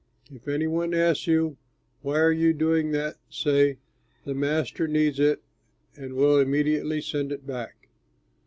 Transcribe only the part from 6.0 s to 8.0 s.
will immediately send it back.'"